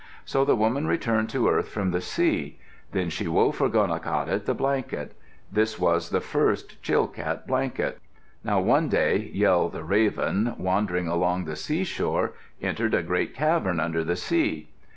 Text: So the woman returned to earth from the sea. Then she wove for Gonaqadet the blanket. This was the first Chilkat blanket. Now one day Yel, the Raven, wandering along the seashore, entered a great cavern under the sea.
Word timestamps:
So 0.25 0.43
the 0.43 0.55
woman 0.55 0.87
returned 0.87 1.29
to 1.29 1.47
earth 1.47 1.69
from 1.69 1.91
the 1.91 2.01
sea. 2.01 2.57
Then 2.91 3.11
she 3.11 3.27
wove 3.27 3.57
for 3.57 3.69
Gonaqadet 3.69 4.45
the 4.45 4.55
blanket. 4.55 5.11
This 5.51 5.77
was 5.77 6.09
the 6.09 6.19
first 6.19 6.81
Chilkat 6.81 7.45
blanket. 7.45 7.99
Now 8.43 8.59
one 8.61 8.89
day 8.89 9.29
Yel, 9.31 9.69
the 9.69 9.83
Raven, 9.83 10.55
wandering 10.57 11.07
along 11.07 11.45
the 11.45 11.55
seashore, 11.55 12.33
entered 12.63 12.95
a 12.95 13.03
great 13.03 13.35
cavern 13.35 13.79
under 13.79 14.03
the 14.03 14.15
sea. 14.15 14.69